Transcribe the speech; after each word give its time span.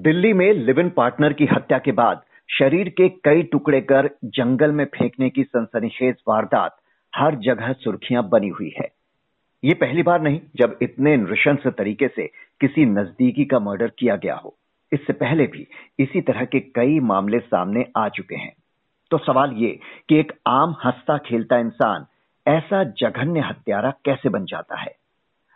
दिल्ली 0.00 0.32
में 0.32 0.52
live 0.52 0.80
in 0.80 0.90
partner 0.90 1.32
की 1.32 1.44
हत्या 1.44 1.78
के 1.78 1.92
बाद 1.92 2.22
शरीर 2.58 2.88
के 2.88 3.08
कई 3.08 3.42
टुकड़े 3.42 3.80
कर 3.80 4.10
जंगल 4.24 4.72
में 4.72 4.84
फेंकने 4.84 5.30
की 5.30 5.44
सनसनीखेज 5.44 6.14
वारदात। 6.28 6.76
हर 7.16 7.34
जगह 7.34 7.72
सुर्खियाँ 7.72 8.28
बनी 8.28 8.48
हुई 8.48 8.74
है। 8.80 8.88
ये 9.64 9.74
पहली 9.74 10.02
बार 10.02 10.20
नहीं, 10.20 10.40
जब 10.56 10.78
इतने 10.82 11.16
नृशंस 11.16 11.66
तरीके 11.66 12.08
से 12.08 12.26
किसी 12.60 12.84
नजदीकी 12.84 13.44
का 13.44 13.58
मर्डर 13.58 13.92
किया 13.98 14.16
गया 14.16 14.34
हो। 14.34 14.56
इससे 14.92 15.12
पहले 15.12 15.46
भी 15.46 15.66
इसी 15.98 16.20
तरह 16.20 16.44
के 16.44 16.60
कई 16.60 17.00
मामले 17.00 17.38
सामने 17.38 17.84
आ 17.96 18.08
चुके 18.08 18.36
हैं। 18.36 18.54
तो 19.10 19.18
सवाल 19.18 19.52
ये 19.52 19.78
कि 20.08 20.16
एक 20.16 20.32
आम 20.46 20.76
हंसता 20.84 21.18
खेलता 21.18 21.58
इंसान 21.58 22.06
ऐसा 22.46 22.84
जघन्य 22.84 23.40
हत्यारा 23.40 23.90
कैसे 24.04 24.28
बन 24.28 24.44
जाता 24.44 24.76
है? 24.76 24.96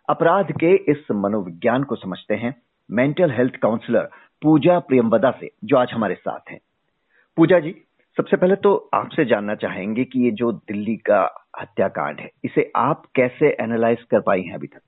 अपराध 0.09 0.53
के 0.53 0.75
इस 0.75 1.11
मनोविज्ञान 1.11 1.85
को 1.85 1.97
समझते 1.97 2.35
हैं। 2.35 2.63
Mental 2.91 3.31
health 3.31 3.57
counsellor 3.57 4.09
Puja 4.45 4.79
Priyamvada 4.79 5.31
से 5.31 5.51
जो 5.65 5.77
आज 5.77 5.93
हमारे 5.93 6.15
साथ 6.15 6.51
हैं। 6.51 6.59
पूजा 7.37 7.59
जी 7.59 7.75
सबसे 8.17 8.37
पहले 8.37 8.57
तो 8.57 8.91
आपसे 8.95 9.25
जानना 9.25 9.55
चाहेंगे 9.55 10.05
कि 10.05 10.25
ये 10.25 10.31
जो 10.31 10.53
दिल्ली 10.53 10.97
का 10.97 11.49
हत्याकांड 11.61 12.21
है 12.21 12.31
इसे 12.45 12.73
आप 12.77 13.03
कैसे 13.15 13.57
एनालाइज 13.61 14.03
कर 14.03 14.21
पाई 14.21 14.43
हैं 14.43 14.55
अभी 14.55 14.67
तक? 14.67 14.81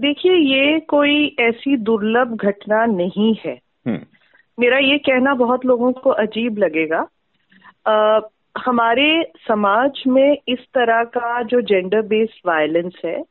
देखिए 0.00 0.32
ये 0.32 0.80
कोई 0.80 1.36
ऐसी 1.40 1.76
दुर्लभ 1.76 2.34
घटना 2.34 2.84
नहीं 2.86 3.34
है। 3.34 3.60
हम्म। 3.86 4.00
मेरा 4.58 4.78
ये 4.78 4.98
कहना 4.98 5.34
बहुत 5.34 5.64
लोगों 5.64 5.92
को 5.92 6.10
अजीब 6.10 6.58
लगेगा। 6.58 7.06
आ, 7.86 8.20
हमारे 8.58 9.32
समाज 9.48 10.02
में 10.06 10.38
इस 10.48 10.60
तरह 10.74 11.04
का 11.04 11.42
जो 11.42 11.60
जेंडर 11.60 12.02
बेस्ड 12.02 12.48
वायलेंस 12.48 12.94
है 13.04 13.24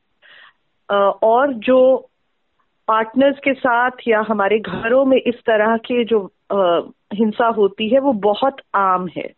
आ, 0.92 0.96
और 1.24 1.54
जो 1.54 2.10
पार्टनर्स 2.88 3.38
के 3.44 3.54
साथ 3.54 3.92
या 4.08 4.26
हमारे 4.28 4.60
घरों 4.60 5.06
में 5.06 5.18
इस 5.18 5.36
तरह 5.36 5.78
के 5.78 6.04
जो 6.04 6.34
आ, 6.52 6.80
हिंसा 7.14 7.48
होती 7.48 7.90
है 7.90 8.00
वो 8.00 8.14
बहुत 8.14 8.56
आम 8.76 9.08
है। 9.18 9.34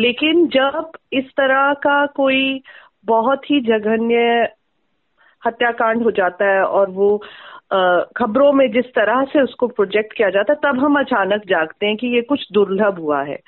लेकिन 0.00 0.46
जब 0.46 0.90
इस 1.12 1.24
तरह 1.24 1.72
का 1.72 2.06
कोई 2.06 2.62
बहुत 3.04 3.50
ही 3.50 3.60
जघन्य 3.60 4.48
हत्याकांड 5.46 6.02
हो 6.02 6.10
जाता 6.10 6.50
है 6.50 6.62
और 6.62 6.90
वो 6.90 7.22
खबरों 8.16 8.52
में 8.52 8.72
जिस 8.72 8.84
तरह 8.84 9.24
से 9.24 9.40
उसको 9.40 9.66
प्रोजेक्ट 9.66 10.12
किया 10.12 10.30
जाता 10.30 10.52
है 10.52 10.58
तब 10.64 10.78
हम 10.80 10.98
अचानक 11.00 11.42
जागते 11.46 11.86
हैं 11.86 11.96
कि 11.96 12.06
ये 12.06 12.22
कुछ 12.22 12.46
दुर्लभ 12.52 12.98
हुआ 12.98 13.22
है। 13.22 13.38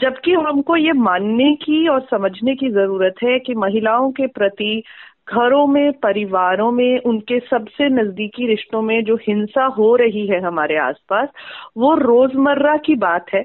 जबकि 0.00 0.32
हमको 0.32 0.76
ये 0.76 0.92
मानने 0.92 1.54
की 1.54 1.88
और 1.88 2.00
समझने 2.00 2.54
की 2.54 2.70
ज़रूरत 2.70 3.14
है 3.22 3.38
कि 3.38 3.54
महिलाओं 3.54 4.12
के 4.12 4.26
प्रति 4.26 4.82
घरों 5.28 5.66
में, 5.66 5.92
परिवारों 5.92 6.72
में, 6.72 7.00
उनके 7.00 7.38
सबसे 7.40 7.88
नजदीकी 7.88 8.46
रिश्तों 8.46 8.82
में 8.82 9.04
जो 9.04 9.16
हिंसा 9.16 9.64
हो 9.64 9.96
रही 9.96 10.26
है 10.26 10.40
हमारे 10.40 10.76
आसपास, 10.76 11.28
वो 11.76 11.94
रोज़मर्रा 11.94 12.76
की 12.76 12.94
बात 12.94 13.26
है। 13.34 13.44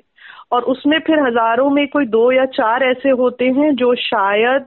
और 0.52 0.64
उसमें 0.64 1.00
फिर 1.00 1.19
हज़ारों 1.19 1.69
में 1.69 1.88
कोई 1.88 2.06
दो 2.06 2.31
या 2.31 2.45
चार 2.45 2.84
ऐसे 2.84 3.09
होते 3.09 3.45
हैं 3.45 3.75
जो 3.75 3.95
शायद 3.95 4.66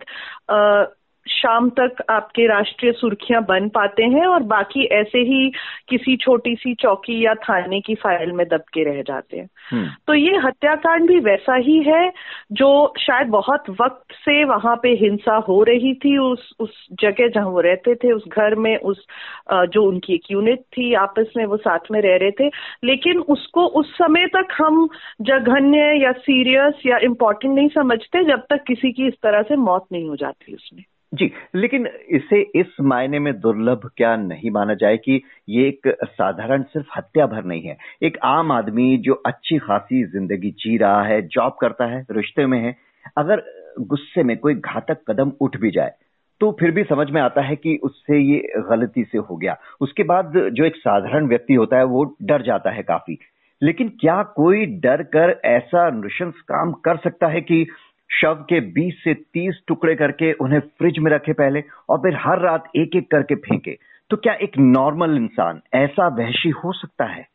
शाम 1.31 1.69
तक 1.71 1.97
आपके 2.11 2.47
राष्ट्रीय 2.47 2.93
सुर्खियाँ 2.93 3.43
बन 3.43 3.69
पाते 3.69 4.05
हैं 4.05 4.27
और 4.27 4.43
बाकी 4.43 4.85
ऐसे 4.85 5.19
ही 5.19 5.53
किसी 5.89 6.17
छोटी 6.17 6.55
सी 6.55 6.75
चौकी 6.75 7.25
या 7.25 7.35
थाने 7.35 7.81
की 7.81 7.95
फ़ाइल 7.95 8.33
में 8.33 8.47
दब 8.49 8.65
के 8.73 8.85
रह 8.85 9.03
जाते 9.03 9.37
हैं। 9.37 9.49
हम्म। 9.71 9.89
तो 10.07 10.15
ये 10.15 10.37
हत्याकांड 10.37 11.09
भी 11.09 11.19
वैसा 11.21 11.55
ही 11.55 11.83
है 11.83 12.13
जो 12.53 12.93
शायद 12.99 13.29
बहुत 13.29 13.71
वक्त 13.71 14.15
से 14.15 14.45
वहाँ 14.45 14.77
पे 14.83 14.89
हिंसा 14.89 15.37
हो 15.37 15.63
रही 15.63 15.95
थी 15.95 16.17
उस 16.19 16.53
उस 16.61 16.87
जगह 17.01 17.29
जहाँ 17.29 17.47
वो 17.47 17.61
रहते 17.61 17.95
थे 17.95 18.13
उस 18.13 18.25
घर 18.29 18.55
में 18.55 18.77
उस 18.77 19.07
जो 19.53 19.89
उनकी 19.89 20.15
एक 20.15 20.31
यूनिट 20.31 20.61
थी 20.61 20.95
आपस 20.95 21.33
में 21.37 21.45
वो 21.45 21.57
साथ 21.57 21.91
में 21.91 22.01
रह 22.01 22.17
रहे 22.17 22.31
थे। 22.31 22.51
लेकिन 22.85 23.19
उसको 23.19 23.67
उस 23.67 23.95
समय 23.95 24.27
तक 24.27 24.49
हम 24.59 24.89
जघन्य 25.21 26.05
या 26.05 26.13
सीरियस 26.13 26.75
या 26.87 26.99
इम्पोर्टेंट 26.99 27.55
नहीं 27.55 27.69
समझते 27.69 28.25
जब 28.25 28.43
तक 28.51 28.65
किसी 28.67 28.93
की 28.93 29.07
इस 29.07 29.15
तरह 29.15 29.43
से 29.43 29.57
मौत 29.57 29.87
नहीं 29.93 30.09
हो 30.09 30.17
जाती 30.17 30.55
उसमें। 30.55 30.85
जी, 31.13 31.31
लेकिन 31.55 31.87
इसे 32.09 32.41
इस 32.55 32.75
मायने 32.81 33.19
में 33.19 33.33
दुर्लभ 33.41 33.91
क्या 33.97 34.15
नहीं 34.17 34.51
माना 34.51 34.75
जाए 34.75 34.97
कि 34.97 35.21
ये 35.49 35.67
एक 35.69 35.89
साधारण 36.05 36.63
सिर्फ़ 36.63 36.89
हत्या 36.97 37.27
भर 37.27 37.45
नहीं 37.45 37.63
है। 37.63 37.77
एक 38.03 38.19
आम 38.25 38.53
आदमी 38.53 38.97
जो 38.99 39.15
अच्छी 39.27 39.59
खासी 39.59 40.05
ज़िंदगी 40.05 40.51
जी 40.51 40.77
रहा 40.77 41.03
है, 41.03 41.21
जॉब 41.23 41.57
करता 41.61 41.87
है, 41.87 42.05
रिश्ते 42.11 42.47
में 42.47 42.59
है, 42.59 42.77
अगर 43.19 43.43
गुस्से 43.81 44.23
में 44.23 44.37
कोई 44.37 44.55
घातक 44.55 45.03
कदम 45.09 45.33
उठ 45.41 45.57
भी 45.57 45.71
जाए 45.71 45.95
तो 46.41 46.51
फिर 46.61 46.71
भी 46.71 46.83
समझ 46.85 47.09
में 47.11 47.21
आता 47.21 47.43
है 47.43 47.57
कि 47.57 47.77
उससे 47.83 48.19
ये 48.19 48.63
गलती 48.69 49.03
से 49.05 49.19
हो 49.19 49.37
गया। 49.37 49.57
उसके 49.81 50.03
बाद 50.03 50.33
जो 50.53 50.65
एक 50.65 50.77
साधारण 50.77 51.27
व्यक्ति 51.27 51.55
होता 51.55 51.79
है, 51.79 51.85
वो 51.85 52.05
डर 52.23 52.43
जाता 52.43 52.71
है 52.71 52.83
काफ़ी। 52.83 53.19
लेकिन 53.63 53.89
क्या 54.01 54.23
कोई 54.37 54.65
डर 54.81 55.03
कर 55.15 55.35
ऐसा 55.45 55.89
नृशंस 55.91 56.41
काम 56.49 56.73
कर 56.85 56.97
सकता 56.97 57.29
है 57.29 57.41
कि 57.41 57.67
शव 58.13 58.35
के 58.35 58.61
20 58.73 58.95
से 59.05 59.15
30 59.15 59.55
टुकड़े 59.67 59.95
करके 59.95 60.33
उन्हें 60.33 60.61
फ्रिज 60.61 60.99
में 60.99 61.11
रखे 61.11 61.33
पहले 61.33 61.63
और 61.89 61.99
फिर 61.99 62.17
हर 62.17 62.39
रात 62.39 62.65
एक 62.77 62.97
एक 62.97 63.11
करके 63.11 63.35
फेंके। 63.35 63.79
तो 64.11 64.17
क्या 64.17 64.33
एक 64.33 64.59
नॉर्मल 64.59 65.17
इंसान 65.17 65.61
ऐसा 65.75 66.09
वहशी 66.09 66.49
हो 66.49 66.73
सकता 66.73 67.05
है? 67.05 67.27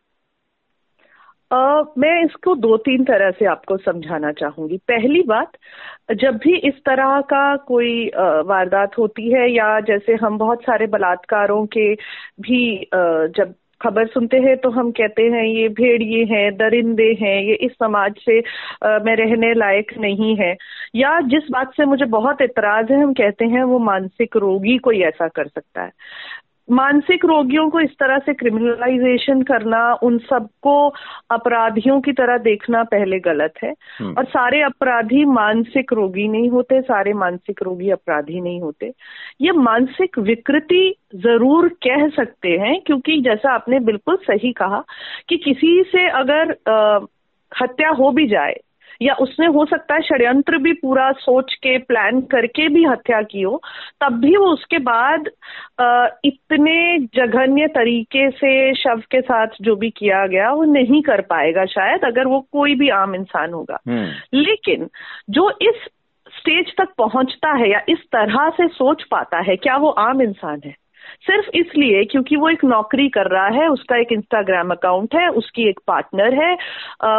Uh, 1.54 1.86
मैं 1.98 2.26
इसको 2.26 2.56
दो 2.56 2.78
तीन 2.78 3.04
तरह 3.04 3.32
से 3.32 3.46
आपको 3.46 3.78
समझाना 3.78 4.32
चाहूँगी। 4.32 4.78
पहली 4.78 5.22
बात 5.22 5.52
जब 6.16 6.38
भी 6.38 6.56
इस 6.58 6.74
तरह 6.74 7.22
का 7.22 7.56
कोई 7.56 8.12
वारदात 8.46 8.98
होती 8.98 9.32
है 9.34 9.52
या 9.52 9.80
जैसे 9.80 10.16
हम 10.16 10.38
बहुत 10.38 10.62
सारे 10.62 10.88
बलात्कारों 10.88 11.66
के 11.66 11.94
भी 12.42 12.90
जब 13.38 13.54
खबर 13.86 14.08
सुनते 14.08 14.38
हैं 14.38 14.58
तो 14.58 14.70
हम 14.70 14.92
कहते 14.92 15.24
हैं, 15.24 15.44
ये 15.46 15.68
भेड़िए 15.70 16.24
हैं, 16.26 16.52
दरिंदे 16.58 17.12
हैं, 17.22 17.42
ये 17.44 17.54
इस 17.56 17.72
समाज 17.72 18.16
से 18.20 18.40
मैं 19.06 19.16
रहने 19.16 19.54
लायक 19.54 19.92
नहीं 19.98 20.36
है। 20.36 20.56
या 20.96 21.20
जिस 21.24 21.50
बात 21.52 21.74
से 21.78 21.86
मुझे 21.86 22.06
बहुत 22.06 22.42
इतराज 22.42 22.92
है, 22.92 23.02
हम 23.04 23.14
कहते 23.14 23.46
हैं, 23.46 23.64
वो 23.64 23.80
मानसिक 23.80 24.38
रोगी 24.38 24.78
कोई 24.78 25.02
ऐसा 25.04 25.28
कर 25.28 25.48
सकता 25.48 25.84
है। 25.84 25.92
मानसिक 26.68 27.26
रोगियों 27.26 27.70
को 27.70 27.80
इस 27.80 27.92
तरह 28.00 28.18
से 28.18 28.34
क्रिमिनलाइजेशन 28.34 29.42
करना 29.44 29.82
उन 30.04 30.18
सबको 30.20 30.78
अपराधियों 31.32 32.00
की 32.02 32.12
तरह 32.12 32.38
देखना 32.38 32.84
पहले 32.84 33.20
गलत 33.20 33.54
है 33.64 33.74
हम्म। 34.00 34.14
और 34.18 34.26
सारे 34.26 34.62
अपराधी 34.62 35.24
मानसिक 35.26 35.94
रोगी 35.94 36.28
नहीं 36.28 36.50
होते 36.50 36.82
सारे 36.82 37.14
मानसिक 37.14 37.64
रोगी 37.64 37.90
अपराधी 37.90 38.42
नहीं 38.42 38.62
होते 38.62 38.92
ये 39.42 39.52
मानसिक 39.62 40.20
विकृति 40.22 40.84
ज़रूर 41.16 41.70
कह 41.84 42.08
सकते 42.16 42.58
हैं 42.58 42.80
क्योंकि 42.82 43.22
जैसा 43.22 43.54
आपने 43.54 43.80
बिल्कुल 43.86 44.16
सही 44.24 44.52
कहा 44.54 44.84
कि 45.30 45.38
किसी 45.38 45.82
से 45.84 46.10
अगर 46.12 46.56
आ, 46.70 47.00
हत्या 47.52 47.90
हो 47.90 48.12
भी 48.12 48.28
जाए 48.28 48.56
या 49.02 49.14
उसने 49.20 49.46
हो 49.48 49.66
सकता 49.66 49.96
है 49.96 50.02
षड्यंत्र 50.02 50.58
भी 50.58 50.74
पूरा 50.74 51.12
सोच 51.20 51.54
के 51.54 51.78
प्लान 51.84 52.22
करके 52.32 52.68
भी 52.70 52.84
हत्या 52.86 53.22
की 53.22 53.42
हो 53.42 53.62
तब 54.02 54.20
भी 54.20 54.36
वो 54.38 54.52
उसके 54.54 54.78
बाद 54.82 55.30
इतने 56.26 56.78
जघन्य 57.16 57.68
तरीके 57.68 58.30
से 58.32 58.54
शव 58.76 59.02
के 59.12 59.22
साथ 59.22 59.62
जो 59.62 59.76
भी 59.76 59.90
किया 59.90 60.26
गया 60.28 60.52
वो 60.52 60.64
नहीं 60.72 61.02
कर 61.02 61.22
पाएगा 61.26 61.66
शायद 61.66 62.06
अगर 62.06 62.28
वो 62.28 62.40
कोई 62.52 62.76
भी 62.76 62.90
आम 62.96 63.16
इंसान 63.16 63.54
होगा 63.54 63.80
हम्म। 63.88 64.40
लेकिन 64.40 64.90
जो 65.30 65.50
इस 65.62 65.88
स्टेज 66.34 66.74
तक 66.78 66.94
पहुँचता 66.98 67.52
है 67.58 67.70
या 67.72 67.82
इस 67.90 68.00
तरह 68.12 68.50
से 68.50 68.68
सोच 68.68 69.04
पाता 69.04 69.40
है 69.42 69.56
क्या 69.58 69.76
वो 69.78 69.90
आम 70.02 70.22
इंसान 70.22 70.62
है 70.66 70.76
सिर्फ़ 71.22 71.50
इसलिए 71.54 72.04
क्योंकि 72.04 72.36
वो 72.36 72.50
एक 72.50 72.64
नौकरी 72.66 73.10
कर 73.10 73.28
रहा 73.28 73.48
है 73.48 73.68
उसका 73.68 73.98
एक 73.98 74.12
इंस्टाग्राम 74.12 74.72
अकाउंट 74.72 75.16
है 75.16 75.28
उसकी 75.30 75.70
एक 75.70 75.80
पार्टनर 75.88 76.34
है 76.34 76.54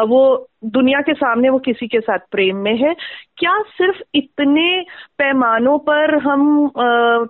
वो 0.07 0.49
दुनिया 0.65 1.01
के 1.01 1.15
सामने 1.15 1.49
वो 1.49 1.59
किसी 1.59 1.87
के 1.89 2.01
साथ 2.01 2.19
प्रेम 2.31 2.57
में 2.57 2.77
है। 2.77 2.95
क्या 3.37 3.59
सिर्फ़ 3.63 4.03
इतने 4.15 4.85
पैमानों 5.19 5.79
पर 5.79 6.19
हम 6.19 6.71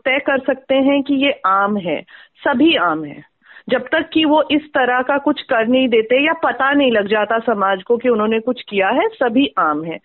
तय 0.05 0.19
कर 0.19 0.39
सकते 0.39 0.75
हैं 0.75 1.03
कि 1.03 1.15
ये 1.15 1.41
आम 1.47 1.77
है? 1.77 2.01
सभी 2.45 2.77
आम 2.77 3.05
है। 3.05 3.23
जब 3.69 3.89
तक 3.93 4.09
कि 4.13 4.25
वो 4.25 4.43
इस 4.51 4.63
तरह 4.75 5.03
का 5.03 5.19
कुछ 5.19 5.43
कर 5.43 5.67
नहीं 5.67 5.89
देते 5.89 6.27
या 6.27 6.33
पता 6.33 6.73
नहीं 6.73 6.93
लग 6.93 7.09
जाता 7.09 7.39
समाज 7.39 7.83
को 7.83 7.97
कि 7.97 8.09
उन्होंने 8.09 8.41
कुछ 8.41 8.63
किया 8.69 8.89
है 8.89 9.09
सभी 9.09 9.49
आम 9.59 9.85
है। 9.85 9.99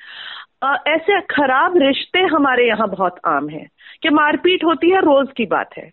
आ, 0.64 0.76
ऐसे 0.88 1.22
खराब 1.22 1.78
रिश्ते 1.78 2.20
हमारे 2.20 2.68
यहाँ 2.68 2.88
बहुत 2.90 3.20
आम 3.26 3.50
है। 3.50 3.68
कि 4.04 4.10
मारपीट 4.10 4.64
होती 4.66 4.90
है 4.90 5.00
रोज 5.00 5.28
की 5.38 5.46
बात 5.46 5.70
है। 5.78 5.92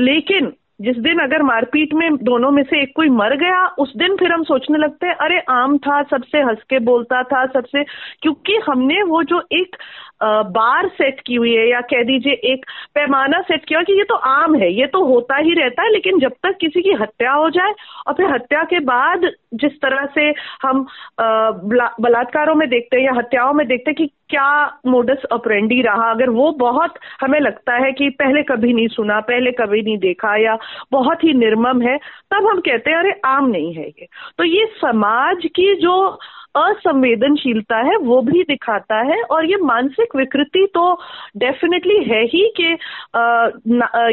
लेकिन 0.00 0.52
जिस 0.80 0.96
दिन 0.96 1.18
अगर 1.18 1.42
मारपीट 1.42 1.94
में 1.94 2.16
दोनों 2.16 2.50
में 2.50 2.62
से 2.62 2.82
एक 2.82 2.92
कोई 2.96 3.08
मर 3.08 3.36
गया, 3.36 3.66
उस 3.78 3.92
दिन 3.96 4.16
फिर 4.16 4.32
हम 4.32 4.42
सोचने 4.42 4.78
लगते 4.78 5.06
हैं, 5.06 5.14
अरे, 5.14 5.38
आम 5.48 5.78
था, 5.78 6.02
सबसे 6.02 6.38
हंस 6.38 6.62
के 6.70 6.78
बोलता 6.78 7.22
था, 7.22 7.46
सबसे, 7.46 7.84
क्योंकि 8.22 8.56
हमने 8.66 9.02
वो 9.02 9.22
जो 9.22 9.42
एक 9.52 9.76
बार 10.24 10.88
सेट 10.88 11.20
की 11.26 11.34
हुई 11.34 11.54
है, 11.54 11.68
या 11.70 11.80
कह 11.80 12.02
दीजिए 12.02 12.32
एक 12.32 12.66
पैमाना 12.94 13.40
सेट 13.40 13.64
किया 13.64 13.82
कि 13.82 13.98
ये 13.98 14.04
तो 14.04 14.14
आम 14.14 14.54
है, 14.54 14.72
ये 14.72 14.86
तो 14.86 15.04
होता 15.04 15.36
ही 15.36 15.54
रहता 15.54 15.82
है, 15.82 15.92
लेकिन 15.92 16.18
जब 16.18 16.32
तक 16.42 16.56
किसी 16.60 16.82
की 16.82 16.92
हत्या 16.92 17.32
हो 17.32 17.50
जाए, 17.50 17.72
और 18.06 18.14
फिर 18.14 18.34
हत्या 18.34 18.62
के 18.64 18.80
बाद 18.80 19.30
जिस 19.54 19.80
तरह 19.82 20.06
से 20.14 20.32
हम 20.62 20.86
बलात्कारों 21.20 22.54
में 22.54 22.68
देखते 22.68 22.96
हैं 22.96 23.04
या 23.04 23.12
हत्याओं 23.18 23.52
में 23.52 23.66
देखते 23.66 23.90
हैं 23.90 23.96
कि 23.96 24.10
क्या 24.34 24.78
मोडस 24.86 25.22
ऑपरेंडी 25.32 25.82
रहा? 25.82 26.10
अगर 26.10 26.30
वो 26.30 26.52
बहुत 26.52 26.94
हमें 27.20 27.40
लगता 27.40 27.74
है 27.74 27.92
कि 27.92 28.10
पहले 28.10 28.42
कभी 28.42 28.72
नहीं 28.72 28.88
सुना, 28.88 29.20
पहले 29.20 29.52
कभी 29.52 29.82
नहीं 29.82 29.98
देखा 29.98 30.36
या 30.36 30.58
बहुत 30.92 31.24
ही 31.24 31.32
निर्मम 31.32 31.82
है, 31.82 31.98
तब 32.30 32.46
हम 32.46 32.60
कहते 32.60 32.90
हैं, 32.90 32.98
अरे, 32.98 33.20
आम 33.24 33.46
नहीं 33.46 33.74
है 33.74 33.88
ये। 33.88 34.06
तो 34.38 34.44
ये 34.44 34.66
समाज 34.66 35.36
की 35.44 35.74
जो 35.74 36.18
असंवेदनशीलता 36.56 37.76
है, 37.78 37.96
वो 37.98 38.20
भी 38.22 38.42
दिखाता 38.44 39.00
है। 39.04 39.20
और 39.24 39.46
ये 39.46 39.56
मानसिक 39.62 40.16
विकृति 40.16 40.66
तो 40.74 40.92
डेफिनेटली 41.36 42.02
है 42.04 42.22
ही 42.26 42.48
कि 42.56 42.70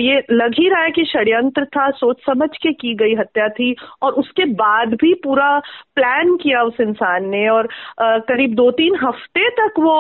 ये 0.02 0.18
लग 0.32 0.54
ही 0.60 0.68
रहा 0.70 0.82
है 0.82 0.92
कि 0.92 1.06
षड्यंत्र 1.08 1.66
था 1.68 1.90
सोच 1.94 2.18
समझ 2.26 2.50
के 2.58 2.72
की 2.74 2.94
गई 2.96 3.16
हत्या 3.16 3.48
थी, 3.50 3.76
और 4.02 4.14
उसके 4.16 4.46
बाद 4.56 4.94
भी 5.02 5.14
पूरा 5.24 5.58
प्लान 5.96 6.36
किया 6.38 6.64
उस 6.64 6.80
इंसान 6.82 7.30
ने। 7.30 7.48
और 7.50 7.68
करीब 8.00 8.54
दो 8.56 8.70
तीन 8.74 8.96
हफ़्ते 9.04 9.50
तक 9.58 9.80
वो 9.80 9.98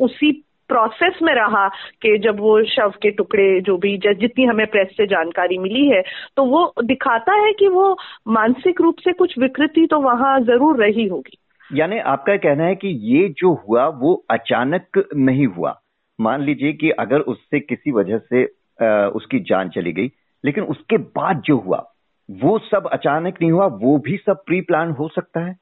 उसी 0.00 0.32
प्रोसेस 0.70 1.18
में 1.22 1.32
रहा 1.34 1.66
कि 2.02 2.16
जब 2.18 2.38
वो 2.40 2.62
शव 2.66 2.92
के 3.02 3.10
टुकड़े, 3.10 3.60
जो 3.60 3.76
भी 3.76 3.96
जितनी 3.98 4.44
हमें 4.44 4.66
प्रेस 4.66 4.88
से 4.96 5.06
जानकारी 5.06 5.58
मिली 5.58 5.86
है 5.88 6.02
तो 6.36 6.44
वो 6.46 6.72
दिखाता 6.84 7.32
है 7.36 7.52
कि 7.52 7.68
वो 7.68 7.96
मानसिक 8.30 8.80
रूप 8.80 8.98
से 9.04 9.12
कुछ 9.14 9.38
विकृति 9.38 9.86
तो 9.86 10.00
वहाँ 10.00 10.38
ज़रूर 10.42 10.82
रही 10.82 11.06
होगी। 11.06 11.38
यानी 11.74 11.98
आपका 11.98 12.36
कहना 12.36 12.64
है 12.64 12.74
कि 12.74 12.88
ये 12.88 13.28
जो 13.28 13.54
हुआ 13.54 13.86
वो 13.86 14.24
अचानक 14.30 15.08
नहीं 15.16 15.46
हुआ। 15.46 15.80
मान 16.20 16.42
लीजिए 16.42 16.72
कि 16.72 16.90
अगर 16.90 17.20
उससे 17.20 17.60
किसी 17.60 17.90
वजह 17.90 18.18
से 18.18 18.44
आ, 18.82 19.06
उसकी 19.06 19.40
जान 19.40 19.68
चली 19.68 19.92
गई 19.92 20.10
लेकिन 20.44 20.64
उसके 20.64 20.96
बाद 20.96 21.40
जो 21.40 21.56
हुआ 21.58 21.92
वो 22.30 22.58
सब 22.58 22.88
अचानक 22.92 23.34
नहीं 23.40 23.52
हुआ 23.52 23.66
वो 23.66 23.98
भी 23.98 24.16
सब 24.16 24.42
प्री 24.46 24.60
प्लान 24.60 24.90
हो 24.90 25.08
सकता 25.08 25.40
है? 25.40 25.56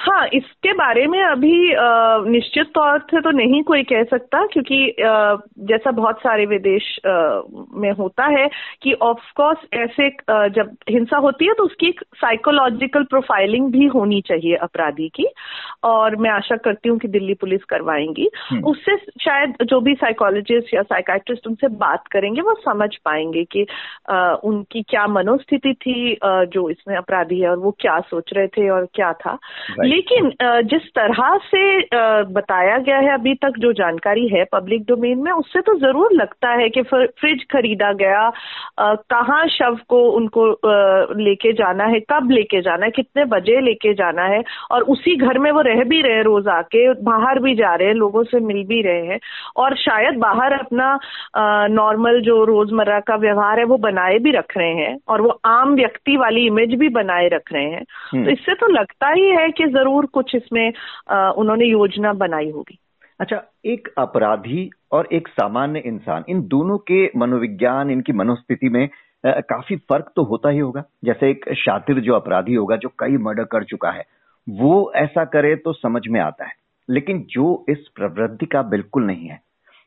हाँ 0.00 0.26
इसके 0.26 0.72
बारे 0.72 1.06
में 1.06 1.22
अभी 1.22 1.74
निश्चित 2.30 2.66
तौर 2.66 2.98
से 2.98 3.20
तो 3.20 3.30
नहीं 3.30 3.62
कोई 3.62 3.82
कह 3.82 4.02
सकता 4.02 4.46
क्योंकि 4.46 4.94
जैसा 5.66 5.90
बहुत 5.90 6.18
सारे 6.18 6.46
विदेश 6.46 7.00
में 7.74 7.92
होता 7.92 8.24
है 8.26 8.48
कि 8.82 8.92
ऑफ़ 8.92 9.32
कोर्स 9.36 9.58
ऐसे 9.74 10.10
जब 10.30 10.76
हिंसा 10.90 11.16
होती 11.16 11.46
है 11.46 11.54
तो 11.54 11.62
उसकी 11.62 11.88
एक 11.88 12.00
साइकोलॉजिकल 12.14 13.02
प्रोफाइलिंग 13.02 13.72
भी 13.72 13.86
होनी 13.86 14.20
चाहिए 14.20 14.54
अपराधी 14.54 15.08
की 15.08 15.26
और 15.84 16.16
मैं 16.16 16.30
आशा 16.30 16.56
करती 16.56 16.88
हूँ 16.88 16.98
कि 16.98 17.08
दिल्ली 17.08 17.34
पुलिस 17.34 17.64
करवाएँगी। 17.64 18.30
हम्म। 18.50 18.64
उससे 18.64 18.96
शायद 18.96 19.54
जो 19.62 19.80
भी 19.80 19.94
साइकोलॉजिस्ट 19.94 20.74
या 20.74 20.82
साइकाट्रिस्ट 20.82 21.46
उनसे 21.46 21.68
बात 21.68 22.06
करेंगे 22.06 22.40
वो 22.40 22.54
समझ 22.54 22.96
पाएँगे 22.96 23.44
कि 23.44 23.66
उनकी 24.48 24.82
क्या 24.82 25.06
मनोस्थिति 25.06 25.74
थी 25.74 26.18
जो 26.24 26.70
इसमें 26.70 26.96
अपराधी 26.96 27.40
है 27.40 27.50
और 27.50 27.56
वो 27.56 27.76
क्या 27.80 28.00
सोच 28.00 28.30
रहे 28.32 28.46
थे 28.46 28.68
और 28.70 28.88
क्या 28.94 29.12
था। 29.12 29.38
लेकिन 29.90 30.30
जिस 30.68 30.88
तरह 30.94 31.36
से 31.44 31.62
बताया 32.30 32.76
गया 32.80 32.98
है 32.98 33.12
अभी 33.12 33.34
तक 33.36 33.58
जो 33.58 33.72
जानकारी 33.74 34.26
है 34.28 34.44
पब्लिक 34.52 34.84
डोमेन 34.84 35.18
में 35.18 35.30
उससे 35.32 35.60
तो 35.60 35.74
ज़रूर 35.78 36.12
लगता 36.14 36.50
है 36.52 36.68
कि 36.68 36.82
फ्रिज 36.84 37.44
खरीदा 37.52 37.92
गया 37.94 38.28
कहाँ 39.10 39.46
शव 39.50 39.78
को 39.88 40.02
उनको 40.12 40.46
लेके 41.20 41.52
जाना 41.52 41.84
है 41.86 42.00
कब 42.10 42.30
लेके 42.30 42.60
जाना 42.62 42.84
है 42.84 42.90
कितने 42.92 43.24
बजे 43.30 43.60
लेके 43.60 43.94
जाना 43.94 44.24
है 44.24 44.42
और 44.70 44.82
उसी 44.90 45.16
घर 45.18 45.38
में 45.38 45.50
वो 45.50 45.60
रह 45.62 45.82
भी 45.84 46.00
रहे 46.02 46.22
रोज 46.22 46.48
आके 46.50 46.82
बाहर 47.02 47.38
भी 47.38 47.54
जा 47.54 47.74
रहे 47.74 47.88
हैं 47.88 47.94
लोगों 47.96 48.24
से 48.24 48.40
मिल 48.42 48.64
भी 48.66 48.80
रहे 48.82 49.06
हैं 49.06 49.18
और 49.56 49.76
शायद 49.78 50.18
बाहर 50.18 50.52
अपना 50.54 50.88
नॉर्मल 51.70 52.20
जो 52.22 52.42
रोज़मर्रा 52.44 53.00
का 53.02 53.16
व्यवहार 53.18 53.58
है 53.58 53.64
वो 53.66 53.76
बनाए 53.80 54.18
भी 54.18 54.30
रख 54.32 54.56
रहे 54.56 54.74
हैं 54.74 54.96
और 55.08 55.20
वो 55.20 55.38
आम 55.48 55.74
व्यक्ति 55.74 56.16
वाली 56.16 56.46
इमेज 56.46 56.74
भी 56.78 56.88
बनाए 56.92 57.28
रख 57.28 57.52
रहे 57.52 57.64
हैं 57.66 57.84
हम्म। 58.12 58.24
तो 58.24 58.30
इससे 58.30 58.54
तो 58.54 58.66
लगता 58.70 59.10
ही 59.10 59.28
है 59.30 59.48
कि 59.50 59.66
ज़रूर 59.80 60.06
कुछ 60.12 60.34
इसमें 60.34 60.66
उन्होंने 60.68 61.66
योजना 61.66 62.12
बनाई 62.14 62.50
होगी। 62.50 62.78
अच्छा 63.20 63.42
एक 63.66 63.88
अपराधी 63.98 64.70
और 64.92 65.08
एक 65.12 65.28
सामान्य 65.30 65.82
इंसान 65.86 66.24
इन 66.28 66.40
दोनों 66.48 66.76
के 66.90 67.04
मनोविज्ञान 67.18 67.90
इनकी 67.90 68.12
मनोस्थिति 68.14 68.68
में 68.68 68.88
आ, 69.24 69.30
काफ़ी 69.32 69.76
फ़र्क 69.78 70.12
तो 70.16 70.22
होता 70.24 70.48
ही 70.48 70.58
होगा। 70.58 70.82
जैसे 71.04 71.30
एक 71.30 71.44
शातिर 71.56 72.00
जो 72.00 72.14
अपराधी 72.14 72.54
होगा 72.54 72.76
जो 72.76 72.88
कई 72.98 73.16
मर्डर 73.18 73.44
कर 73.44 73.64
चुका 73.64 73.90
है 73.90 74.04
वो 74.46 74.92
ऐसा 74.96 75.24
करे 75.26 75.54
तो 75.56 75.72
समझ 75.72 76.02
में 76.08 76.20
आता 76.20 76.44
है। 76.44 76.52
लेकिन 76.88 77.20
जो 77.30 77.64
इस 77.68 77.86
प्रवृत्ति 77.96 78.46
का 78.46 78.62
बिल्कुल 78.70 79.04
नहीं 79.06 79.26
है 79.26 79.38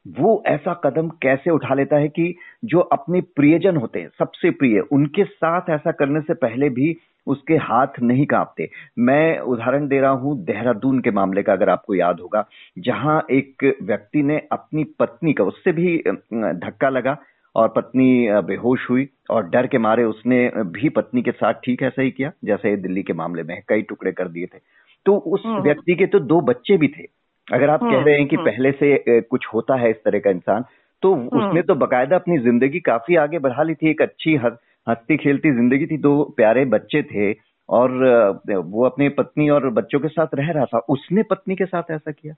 वो 0.05 0.31
ऐसा 0.47 0.73
कदम 0.83 1.09
कैसे 1.21 1.51
उठा 1.51 1.75
लेता 1.75 1.97
है 1.97 2.07
कि 2.09 2.33
जो 2.65 2.79
अपने 2.91 3.21
प्रियजन 3.35 3.77
होते 3.77 3.99
हैं 3.99 4.09
सबसे 4.19 4.49
प्रिय 4.51 4.79
उनके 4.91 5.23
साथ 5.25 5.69
ऐसा 5.69 5.91
करने 5.93 6.21
से 6.21 6.33
पहले 6.39 6.69
भी 6.69 6.91
उसके 7.27 7.53
हाथ 7.61 7.99
नहीं 8.01 8.25
कांपते। 8.25 8.69
मैं 8.99 9.39
उदाहरण 9.39 9.87
दे 9.87 9.99
रहा 9.99 10.11
हूँ 10.11 10.37
देहरादून 10.45 10.99
के 10.99 11.11
मामले 11.11 11.43
का 11.43 11.53
अगर 11.53 11.69
आपको 11.69 11.95
याद 11.95 12.19
होगा 12.19 12.45
जहाँ 12.79 13.21
एक 13.31 13.73
व्यक्ति 13.83 14.23
ने 14.23 14.41
अपनी 14.51 14.83
पत्नी 14.99 15.33
का 15.33 15.43
उससे 15.43 15.71
भी 15.71 15.97
धक्का 16.33 16.89
लगा 16.89 17.17
और 17.55 17.67
पत्नी 17.67 18.27
बेहोश 18.43 18.89
हुई 18.89 19.07
और 19.31 19.49
डर 19.49 19.67
के 19.67 19.77
मारे 19.77 20.03
उसने 20.03 20.47
भी 20.73 20.89
पत्नी 20.89 21.21
के 21.21 21.31
साथ 21.31 21.53
ठीक 21.53 21.83
ऐसा 21.83 22.01
ही 22.01 22.11
किया 22.11 22.31
जैसे 22.45 22.75
दिल्ली 22.77 23.03
के 23.03 23.13
मामले 23.13 23.43
में 23.43 23.61
कई 23.69 23.81
टुकड़े 23.81 24.11
कर 24.11 24.27
दिए 24.27 24.45
थे। 24.45 24.59
तो 25.05 25.17
उस 25.17 25.43
हम्म। 25.45 25.61
व्यक्ति 25.61 25.95
के 25.95 26.05
तो 26.05 26.19
दो 26.19 26.39
बच्चे 26.41 26.77
भी 26.77 26.87
थे। 26.87 27.05
अगर 27.47 27.69
आप 27.69 27.79
कह 27.79 27.85
हम्म, 27.87 28.05
रहे 28.05 28.17
हैं 28.17 28.27
कि 28.27 28.35
हम्म। 28.35 28.45
पहले 28.45 28.71
से 28.71 29.21
कुछ 29.21 29.45
होता 29.53 29.75
है 29.75 29.89
इस 29.89 30.03
तरह 30.05 30.19
का 30.19 30.29
इंसान 30.29 30.65
तो 31.03 31.13
उसने 31.15 31.61
तो 31.61 31.75
बकायदा 31.75 32.15
अपनी 32.15 32.37
ज़िंदगी 32.37 32.79
काफ़ी 32.79 33.15
आगे 33.15 33.39
बढ़ा 33.39 33.63
ली 33.63 33.73
थी 33.73 33.89
एक 33.89 34.01
अच्छी 34.01 34.35
हंसती 34.87 35.17
खेलती 35.17 35.51
ज़िंदगी 35.51 35.85
थी 35.85 35.97
दो 35.97 36.23
प्यारे 36.37 36.65
बच्चे 36.65 37.01
थे 37.03 37.31
और 37.69 37.91
वो 38.51 38.85
अपनी 38.85 39.09
पत्नी 39.09 39.49
और 39.49 39.69
बच्चों 39.69 39.99
के 39.99 40.07
साथ 40.07 40.35
रह 40.35 40.51
रहा 40.51 40.65
था। 40.65 40.79
उसने 40.89 41.23
पत्नी 41.23 41.55
के 41.55 41.65
साथ 41.65 41.91
ऐसा 41.91 42.11
किया। 42.11 42.33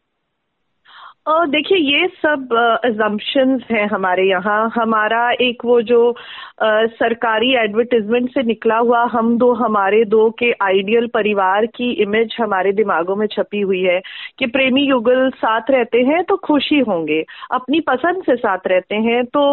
देखिए 1.27 1.77
ये 1.77 2.07
सब 2.15 2.49
एजम्पन्स 2.85 3.61
हैं 3.71 3.85
हमारे 3.89 4.23
यहाँ। 4.23 4.69
हमारा 4.75 5.29
एक 5.41 5.65
वो 5.65 5.81
जो 5.81 6.09
आ, 6.63 6.85
सरकारी 6.87 7.51
एडवर्टीजमेंट 7.53 8.29
से 8.31 8.41
निकला 8.43 8.75
हुआ 8.77 9.01
हम 9.11 9.37
दो 9.37 9.51
हमारे 9.53 10.03
दो 10.05 10.29
के 10.39 10.51
आइडियल 10.61 11.07
परिवार 11.13 11.65
की 11.65 11.89
इमेज 12.03 12.35
हमारे 12.39 12.71
दिमागों 12.71 13.15
में 13.15 13.25
छपी 13.27 13.61
हुई 13.61 13.81
है 13.81 13.99
कि 14.39 14.45
प्रेमी 14.47 14.81
युगल 14.81 15.29
साथ 15.35 15.71
रहते 15.71 16.01
हैं 16.01 16.23
तो 16.23 16.37
खुशी 16.37 16.79
होंगे। 16.79 17.19
अपनी 17.51 17.79
पसंद 17.79 18.23
से 18.23 18.35
साथ 18.35 18.67
रहते 18.67 18.95
हैं 19.07 19.23
तो 19.25 19.43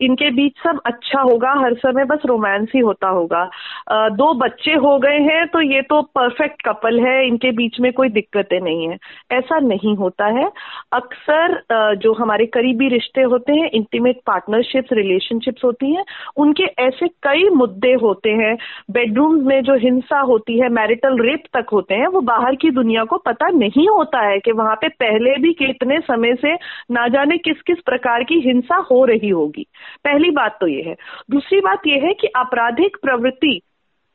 इनके 0.00 0.30
बीच 0.30 0.56
सब 0.62 0.80
अच्छा 0.86 1.20
होगा 1.20 1.52
हर 1.60 1.74
समय 1.76 2.04
बस 2.04 2.26
रोमांस 2.26 2.68
ही 2.74 2.80
होता 2.80 3.08
होगा। 3.08 3.48
आ, 3.92 4.08
दो 4.08 4.32
बच्चे 4.40 4.74
हो 4.76 4.96
गए 4.98 5.18
हैं 5.28 5.46
तो 5.46 5.60
ये 5.62 5.82
तो 5.82 6.00
परफेक्ट 6.14 6.62
कपल 6.68 7.00
है 7.00 7.26
इनके 7.26 7.50
बीच 7.52 7.80
में 7.80 7.92
कोई 7.92 8.08
दिक्कतें 8.08 8.60
नहीं 8.60 8.88
है। 8.88 8.98
ऐसा 9.32 9.58
नहीं 9.60 9.96
होता 9.96 10.26
है। 10.38 10.48
अक्सर 10.92 11.96
जो 11.96 12.12
हमारे 12.12 12.44
करीबी 12.46 12.88
रिश्ते 12.88 13.22
होते 13.22 13.52
हैं 13.52 13.68
इंटीमेट 13.70 14.20
पार्टनरशिप्स 14.26 14.92
रिलेशनशिप्स 14.92 15.64
होती 15.64 15.94
हैं, 15.94 16.04
उनके 16.36 16.64
ऐसे 16.82 17.08
कई 17.22 17.48
मुद्दे 17.50 17.92
होते 18.02 18.30
हैं। 18.32 18.56
बेडरूम 18.90 19.34
में 19.48 19.62
जो 19.62 19.74
हिंसा 19.78 20.20
होती 20.20 20.58
है 20.60 20.68
मैरिटल 20.68 21.20
रेप 21.20 21.42
तक 21.56 21.70
होते 21.72 21.94
हैं, 21.94 22.06
वो 22.06 22.20
बाहर 22.22 22.54
की 22.54 22.70
दुनिया 22.70 23.04
को 23.04 23.16
पता 23.18 23.48
नहीं 23.48 23.88
होता 23.88 24.20
है 24.20 24.38
कि 24.38 24.52
वहाँ 24.52 24.76
पे 24.76 24.88
पहले 24.88 25.36
भी 25.38 25.52
कितने 25.54 26.00
समय 26.00 26.34
से 26.34 26.54
ना 26.90 27.06
जाने 27.08 27.38
किस 27.38 27.62
किस 27.62 27.78
प्रकार 27.86 28.24
की 28.24 28.40
हिंसा 28.40 28.76
हो 28.90 29.04
रही 29.04 29.28
होगी। 29.30 29.66
पहली 30.04 30.30
बात 30.30 30.58
तो 30.60 30.66
ये 30.66 30.82
है। 30.82 30.96
दूसरी 31.30 31.60
बात 31.60 31.86
यह 31.86 32.06
है 32.06 32.12
कि 32.14 32.28
आपराधिक 32.36 32.96
प्रवृत्ति 33.02 33.60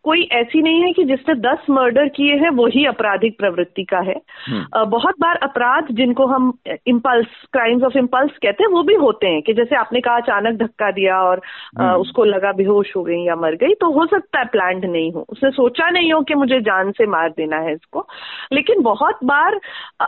कोई 0.05 0.23
ऐसी 0.33 0.61
नहीं 0.61 0.81
है 0.83 0.91
कि 0.93 1.03
जिसने 1.05 1.33
दस 1.37 1.65
मर्डर 1.69 2.07
किए 2.15 2.35
हैं 2.35 2.49
वही 2.53 2.85
आपराधिक 2.85 3.37
प्रवृत्ति 3.37 3.83
का 3.83 3.99
है 4.01 4.15
हम्म। 4.47 4.83
बहुत 4.89 5.15
बार 5.19 5.35
अपराध 5.43 5.91
जिनको 5.93 6.25
हम 6.25 6.51
इम्पल्स 6.87 7.27
क्राइम्स 7.53 7.83
ऑफ़ 7.83 7.97
इम्पल्स 7.97 8.37
कहते 8.37 8.63
हैं 8.63 8.69
वो 8.71 8.83
भी 8.83 8.95
होते 8.95 9.27
हैं 9.27 9.41
कि 9.41 9.53
जैसे 9.53 9.75
आपने 9.75 10.01
कहा 10.01 10.15
अचानक 10.17 10.57
धक्का 10.57 10.89
दिया 10.91 11.21
और 11.21 11.41
हम्म। 11.79 12.01
उसको 12.01 12.23
लगा 12.25 12.51
बेहोश 12.53 12.95
हो 12.95 13.03
गई 13.03 13.21
या 13.23 13.35
मर 13.35 13.55
गई 13.55 13.73
तो 13.75 13.91
हो 13.91 14.05
सकता 14.07 14.39
है 14.39 14.45
प्लान्ड 14.47 14.85
नहीं 14.87 15.11
हो 15.11 15.25
उसने 15.29 15.51
सोचा 15.51 15.89
नहीं 15.89 16.11
हो 16.13 16.21
कि 16.23 16.35
मुझे 16.35 16.59
जान 16.61 16.91
से 16.91 17.05
मार 17.07 17.29
देना 17.37 17.57
है 17.59 17.73
इसको 17.73 18.05
लेकिन 18.53 18.81
बहुत 18.83 19.23
बार 19.23 19.59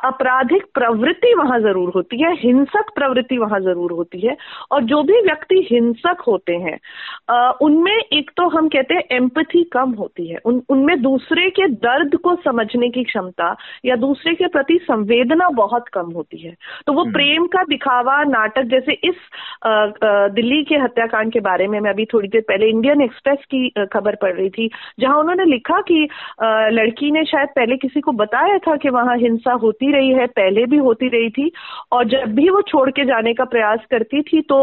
आपराधिक 0.04 0.66
प्रवृत्ति 0.76 1.34
वहाँ 1.36 1.60
ज़रूर 1.62 1.92
होती 1.96 2.22
है 2.24 2.34
हिंसक 2.38 2.94
प्रवृत्ति 2.96 3.38
वहाँ 3.38 3.60
ज़रूर 3.62 3.92
होती 3.94 4.20
है 4.20 4.36
और 4.72 4.84
जो 4.86 5.02
भी 5.04 5.22
व्यक्ति 5.24 5.68
हिंसक 5.72 6.24
होते 6.28 6.56
हैं 6.60 6.78
उनमें 7.62 7.96
एक 7.96 8.32
तो 8.38 8.48
हम 8.50 8.68
कहते 8.70 8.94
हैं 8.94 9.04
एम्पथी 9.14 9.64
कम 9.72 9.85
कम 9.86 9.94
होती 9.96 10.28
है 10.28 10.40
उन 10.46 10.62
उनमें 10.70 11.02
दूसरे 11.02 11.50
के 11.50 11.68
दर्द 11.80 12.16
को 12.18 12.36
समझने 12.44 12.90
की 12.90 13.04
क्षमता 13.04 13.56
या 13.86 13.96
दूसरे 13.98 14.34
के 14.36 14.48
प्रति 14.48 14.78
संवेदना 14.84 15.50
बहुत 15.56 15.88
कम 15.94 16.12
होती 16.12 16.38
है 16.38 16.56
तो 16.88 16.94
वो 16.94 17.02
हम्म। 17.02 17.14
प्रेम 17.14 17.46
का 17.48 17.64
दिखावा 17.66 18.24
नाटक 18.26 18.64
जैसे 18.66 18.94
इस 19.04 19.16
दिल्ली 20.34 20.64
के 20.64 20.76
हत्याकांड 20.76 21.32
के 21.34 21.40
बारे 21.42 21.68
में 21.68 21.80
मैं 21.80 21.92
अभी 21.92 22.06
थोड़ी 22.06 22.28
देर 22.28 22.42
पहले 22.48 22.70
इंडियन 22.70 23.02
एक्सप्रेस 23.02 23.46
की 23.48 23.70
खबर 23.94 24.16
पढ़ 24.16 24.34
रही 24.34 24.50
थी 24.50 24.70
जहाँ 25.00 25.18
उन्होंने 25.18 25.46
लिखा 25.46 25.82
कि 25.84 26.02
लड़की 26.72 27.12
ने 27.12 27.24
शायद 27.26 27.50
पहले 27.56 27.78
किसी 27.78 28.02
को 28.02 28.12
बताया 28.16 28.58
था 28.60 28.76
कि 28.78 28.90
वहाँ 28.90 29.18
हिंसा 29.18 29.54
होती 29.62 29.92
रही 29.92 30.12
है 30.12 30.28
पहले 30.36 30.66
भी 30.66 30.78
होती 30.80 31.08
रही 31.10 31.30
थी 31.32 31.52
और 31.92 32.08
जब 32.08 32.34
भी 32.36 32.50
वो 32.50 32.62
छोड़ 32.66 32.90
के 32.92 33.06
जाने 33.06 33.34
का 33.34 33.46
प्रयास 33.48 33.86
करती 33.92 34.22
थी 34.24 34.42
तो 34.46 34.60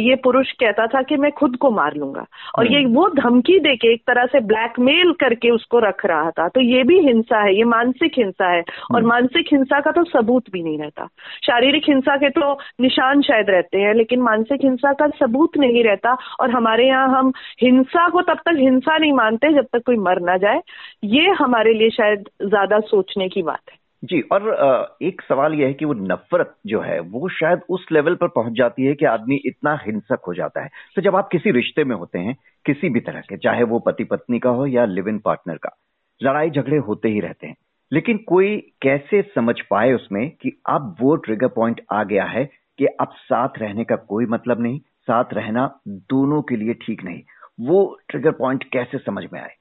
ये 0.00 0.14
पुरुष 0.22 0.52
कहता 0.58 0.86
था 0.88 1.02
कि 1.02 1.16
मैं 1.18 1.30
खुद 1.34 1.56
को 1.56 1.70
मार 1.72 1.96
लूँगा 1.96 2.26
और 2.58 2.66
ये 2.66 2.78
हम्म। 2.78 2.94
वो 2.94 3.08
धमकी 3.12 3.58
दे 3.60 3.74
के 3.76 3.92
एक 3.92 4.02
तरह 4.06 4.26
से 4.32 4.40
ब्लैकमेल 4.46 5.12
करके 5.20 5.50
उसको 5.50 5.78
रख 5.78 6.04
रहा 6.06 6.30
था। 6.30 6.48
तो 6.48 6.60
ये 6.60 6.82
भी 6.82 6.98
हिंसा 7.00 7.40
है 7.42 7.54
ये 7.56 7.64
मानसिक 7.66 8.18
हिंसा 8.18 8.50
है। 8.50 8.60
और 8.60 8.96
हम्म। 8.96 9.08
मानसिक 9.08 9.46
हिंसा 9.52 9.80
का 9.80 9.90
तो 9.90 10.04
सबूत 10.04 10.50
भी 10.52 10.62
नहीं 10.62 10.78
रहता। 10.78 11.06
शारीरिक 11.46 11.88
हिंसा 11.88 12.16
के 12.16 12.30
तो 12.30 12.52
निशान 12.80 13.22
शायद 13.22 13.50
रहते 13.50 13.78
हैं 13.78 13.94
लेकिन 13.94 14.22
मानसिक 14.22 14.64
हिंसा 14.64 14.92
का 14.92 15.08
सबूत 15.18 15.56
नहीं 15.58 15.84
रहता। 15.84 16.16
और 16.40 16.50
हमारे 16.50 16.86
यहाँ 16.86 17.08
हम 17.08 17.32
हिंसा 17.62 18.08
को 18.08 18.22
तब 18.22 18.38
तक 18.46 18.56
हिंसा 18.58 18.98
नहीं 18.98 19.12
मानते 19.12 19.52
जब 19.54 19.66
तक 19.72 19.82
कोई 19.86 19.96
मर 20.00 20.20
ना 20.20 20.36
जाए। 20.36 20.60
ये 21.04 21.30
हमारे 21.38 21.74
लिए 21.74 21.90
शायद 21.90 22.28
ज़्यादा 22.44 22.80
सोचने 22.86 23.28
की 23.28 23.42
बात 23.42 23.60
है। 23.72 23.77
जी, 24.02 24.20
और 24.32 24.96
एक 25.02 25.22
सवाल 25.22 25.54
यह 25.54 25.66
है 25.66 25.74
कि 25.74 25.84
वो 25.84 25.94
नफरत 25.94 26.54
जो 26.66 26.80
है, 26.80 26.98
वो 27.00 27.28
शायद 27.28 27.60
उस 27.68 27.86
लेवल 27.92 28.14
पर 28.14 28.28
पहुँच 28.28 28.52
जाती 28.52 28.84
है 28.86 28.94
कि 28.94 29.04
आदमी 29.04 29.36
इतना 29.46 29.74
हिंसक 29.86 30.20
हो 30.26 30.34
जाता 30.34 30.62
है। 30.62 30.68
तो 30.96 31.02
जब 31.02 31.16
आप 31.16 31.28
किसी 31.32 31.50
रिश्ते 31.50 31.84
में 31.84 31.94
होते 31.96 32.18
हैं, 32.18 32.36
किसी 32.66 32.88
भी 32.88 33.00
तरह 33.00 33.20
के, 33.20 33.36
चाहे 33.36 33.62
वो 33.62 33.78
पति 33.78 34.04
पत्नी 34.04 34.38
का 34.38 34.50
हो 34.50 34.66
या 34.66 34.84
लिव 34.84 35.08
इन 35.08 35.18
पार्टनर 35.18 35.56
का 35.56 35.76
लड़ाई 36.20 36.50
झगड़े 36.50 36.76
होते 36.78 37.08
ही 37.08 37.20
रहते 37.20 37.46
हैं। 37.46 37.56
लेकिन 37.92 38.18
कोई 38.28 38.56
कैसे 38.82 39.22
समझ 39.34 39.54
पाए 39.70 39.92
उसमें 39.92 40.30
कि 40.30 40.50
अब 40.68 40.94
वो 41.00 41.14
ट्रिगर 41.16 41.48
पॉइंट 41.48 41.80
आ 41.92 42.02
गया 42.04 42.24
है 42.26 42.44
कि 42.78 42.86
अब 43.00 43.12
साथ 43.18 43.58
रहने 43.58 43.84
का 43.84 43.96
कोई 43.96 44.26
मतलब 44.26 44.60
नहीं, 44.60 44.78
साथ 44.78 45.34
रहना 45.34 45.70
दोनों 45.88 46.42
के 46.42 46.56
लिए 46.56 46.74
ठीक 46.74 47.04
नहीं, 47.04 47.22
वो 47.60 47.98
ट्रिगर 48.08 48.30
पॉइंट 48.30 48.64
कैसे 48.64 48.98
समझ 48.98 49.24
में 49.32 49.40
आए? 49.40 49.54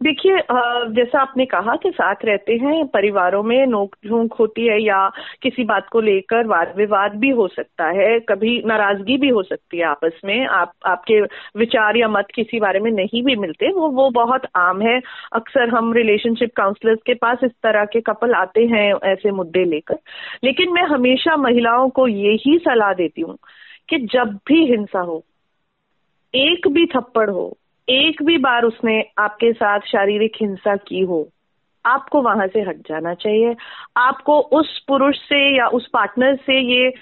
देखिए 0.00 0.36
जैसा 0.94 1.20
आपने 1.20 1.44
कहा 1.46 1.74
कि 1.76 1.90
साथ 1.90 2.24
रहते 2.24 2.52
हैं, 2.52 2.86
परिवारों 2.86 3.42
में 3.42 3.66
नोक 3.66 3.96
झोंक 4.06 4.34
होती 4.34 4.66
है 4.66 4.80
या 4.82 5.00
किसी 5.42 5.64
बात 5.64 5.88
को 5.92 6.00
लेकर 6.00 6.46
वाद 6.46 6.72
विवाद 6.76 7.16
भी 7.16 7.30
हो 7.30 7.46
सकता 7.48 7.88
है, 7.90 8.18
कभी 8.20 8.56
नाराज़गी 8.66 9.16
भी 9.16 9.28
हो 9.28 9.42
सकती 9.42 9.78
है 9.78 9.84
आपस 9.84 10.20
में, 10.24 10.46
आप, 10.46 10.72
आपके 10.86 11.20
विचार 11.58 11.96
या 11.96 12.08
मत 12.08 12.28
किसी 12.34 12.60
बारे 12.60 12.80
में 12.80 12.90
नहीं 12.92 13.22
भी 13.24 13.36
मिलते, 13.36 13.72
वो 13.72 13.88
वो 13.90 14.08
बहुत 14.10 14.46
आम 14.56 14.82
है। 14.82 15.00
अक्सर 15.32 15.68
हम 15.68 15.92
रिलेशनशिप 15.92 16.54
काउंसलर्स 16.56 17.00
के 17.06 17.14
पास 17.14 17.44
इस 17.44 17.52
तरह 17.62 17.84
के 17.84 18.00
कपल 18.00 18.34
आते 18.34 18.66
हैं 18.66 18.92
ऐसे 19.04 19.30
मुद्दे 19.32 19.64
लेकर, 19.64 19.98
लेकिन 20.44 20.72
मैं 20.72 20.88
हमेशा 20.88 21.36
महिलाओं 21.36 21.88
को 21.90 22.08
यही 22.08 22.58
सलाह 22.58 22.92
देती 22.94 23.22
हूँ 23.22 23.38
कि 23.88 23.98
जब 24.12 24.38
भी 24.48 24.64
हिंसा 24.66 25.00
हो, 25.00 25.24
एक 26.34 26.68
भी 26.68 26.86
थप्पड़ 26.86 27.30
हो 27.30 27.56
एक 27.90 28.22
भी 28.22 28.38
बार 28.38 28.62
उसने 28.62 29.04
आपके 29.18 29.52
साथ 29.52 29.80
शारीरिक 29.80 30.32
हिंसा 30.40 30.76
की 30.76 31.00
हो, 31.00 31.28
आपको 31.84 32.22
वहाँ 32.22 32.46
से 32.46 32.60
हट 32.60 32.76
जाना 32.76 33.14
चाहिए। 33.14 33.56
आपको 33.96 34.40
उस 34.40 34.78
पुरुष 34.88 35.16
से 35.16 35.58
या 35.58 35.66
उस 35.66 35.88
पार्टनर 35.92 36.36
से 36.36 36.60
ये 36.60 36.92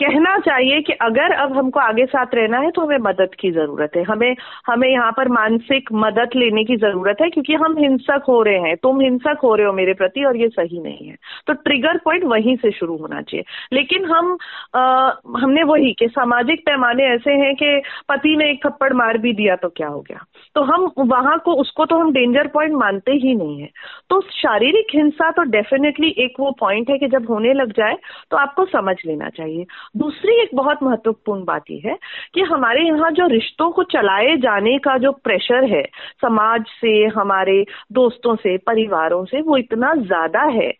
कहना 0.00 0.36
चाहिए 0.38 0.80
कि 0.80 0.92
अगर 1.02 1.32
अब 1.32 1.56
हमको 1.56 1.80
आगे 1.80 2.04
साथ 2.06 2.34
रहना 2.34 2.58
है 2.58 2.70
तो 2.70 2.82
हमें 2.82 2.98
मदद 2.98 3.34
की 3.40 3.50
ज़रूरत 3.50 3.96
है। 3.96 4.02
हमें 4.02 4.34
हमें 4.66 4.88
यहाँ 4.88 5.10
पर 5.12 5.28
मानसिक 5.28 5.88
मदद 5.92 6.36
लेने 6.36 6.64
की 6.64 6.76
ज़रूरत 6.76 7.16
है 7.22 7.28
क्योंकि 7.30 7.54
हम 7.54 7.76
हिंसक 7.78 8.24
हो 8.28 8.42
रहे 8.42 8.58
हैं। 8.58 8.76
तुम 8.76 9.00
हिंसक 9.00 9.40
हो 9.42 9.54
रहे 9.54 9.66
हो 9.66 9.72
मेरे 9.72 9.94
प्रति 9.94 10.24
और 10.24 10.36
ये 10.36 10.48
सही 10.48 10.80
नहीं 10.80 11.08
है। 11.08 11.16
तो 11.46 11.52
ट्रिगर 11.52 11.98
पॉइंट 12.04 12.24
वहीं 12.24 12.56
से 12.56 12.70
शुरू 12.70 12.96
होना 12.96 13.20
चाहिए। 13.22 13.44
लेकिन 13.72 14.04
हम 14.04 14.36
आ, 14.76 15.10
हमने 15.40 15.62
वही 15.62 15.92
कि 15.92 16.08
सामाजिक 16.08 16.60
पैमाने 16.66 17.04
ऐसे 17.04 17.32
हैं 17.32 17.54
कि 17.54 17.70
पति 18.08 18.36
ने 18.36 18.50
एक 18.50 18.66
थप्पड़ 18.66 18.92
मार 18.92 19.18
भी 19.18 19.32
दिया 19.32 19.56
तो 19.56 19.68
क्या 19.68 19.88
हो 19.88 20.00
गया? 20.00 20.24
तो 20.54 20.62
हम 20.62 20.90
वहाँ 20.98 21.38
को 21.38 21.52
उसको 21.52 21.84
तो 21.84 21.98
हम 21.98 22.12
डेंजर 22.12 22.46
पॉइंट 22.46 22.74
मानते 22.74 23.12
ही 23.12 23.34
नहीं 23.34 23.60
है। 23.60 23.68
तो 24.10 24.20
शारीरिक 24.32 24.94
हिंसा 24.94 25.30
तो 25.30 25.42
डेफिनेटली 25.50 26.14
एक 26.18 26.40
वो 26.40 26.50
पॉइंट 26.60 26.90
है 26.90 26.98
कि 26.98 27.08
जब 27.08 27.26
होने 27.30 27.52
लग 27.52 27.72
जाए 27.72 27.96
तो 28.30 28.36
आपको 28.36 28.64
समझ 28.66 28.96
लेना 29.06 29.28
चाहिए। 29.28 29.66
दूसरी 29.94 30.34
एक 30.42 30.50
बहुत 30.54 30.82
महत्वपूर्ण 30.82 31.44
बात 31.44 31.70
यह 31.70 31.82
है 31.84 31.96
कि 32.34 32.40
हमारे 32.42 32.82
यहाँ 32.82 33.10
जो 33.10 33.26
रिश्तों 33.26 33.70
को 33.70 33.82
चलाए 33.92 34.36
जाने 34.36 34.76
का 34.78 34.96
जो 34.98 35.12
प्रेशर 35.24 35.64
है 35.70 35.82
समाज 36.22 36.64
से 36.80 36.92
हमारे 37.14 37.64
दोस्तों 37.92 38.34
से 38.36 38.56
परिवारों 38.66 39.24
से 39.24 39.40
वो 39.40 39.56
इतना 39.56 39.94
ज़्यादा 39.96 40.42
है 40.52 40.70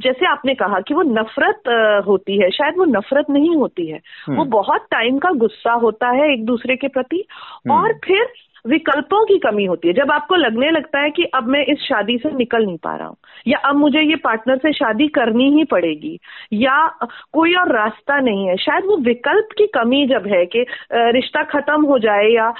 जैसे 0.00 0.26
आपने 0.26 0.54
कहा 0.54 0.80
कि 0.80 0.94
वो 0.94 1.02
नफरत 1.02 1.68
होती 2.06 2.38
है 2.38 2.50
शायद 2.50 2.78
वो 2.78 2.84
नफरत 2.90 3.30
नहीं 3.30 3.56
होती 3.56 3.86
है 3.86 3.98
वो 4.28 4.34
हम्म। 4.34 4.50
बहुत 4.50 4.86
टाइम 4.90 5.18
का 5.18 5.30
गुस्सा 5.38 5.72
होता 5.78 6.10
है 6.10 6.32
एक 6.32 6.44
दूसरे 6.46 6.76
के 6.76 6.88
प्रति 6.88 7.24
हम्म। 7.30 7.74
और 7.74 7.98
फिर 8.04 8.32
विकल्पों 8.64 9.24
की 9.24 9.38
कमी 9.40 9.64
होती 9.64 9.88
है। 9.88 9.94
जब 9.94 10.10
आपको 10.12 10.36
लगने 10.36 10.70
लगता 10.70 11.00
है 11.00 11.10
कि 11.10 11.24
अब 11.34 11.46
मैं 11.48 11.64
इस 11.66 11.78
शादी 11.82 12.16
से 12.18 12.30
निकल 12.32 12.64
नहीं 12.66 12.76
पा 12.78 12.94
रहा 12.96 13.06
हूँ, 13.08 13.16
या 13.46 13.58
अब 13.60 13.76
मुझे 13.76 14.00
ये 14.00 14.16
पार्टनर 14.24 14.56
से 14.58 14.72
शादी 14.72 15.08
करनी 15.10 15.50
ही 15.50 15.64
पड़ेगी, 15.66 16.18
या 16.54 16.86
कोई 17.32 17.54
और 17.54 17.72
रास्ता 17.74 18.18
नहीं 18.20 18.46
है, 18.48 18.56
शायद 18.58 18.84
वो 18.86 18.96
विकल्प 19.04 19.54
की 19.58 19.66
कमी 19.74 20.06
जब 20.06 20.26
है 20.26 20.44
कि 20.46 20.64
रिश्ता 20.92 21.42
खत्म 21.50 21.84
हो 21.84 21.98
जाए 21.98 22.26
या 22.26 22.52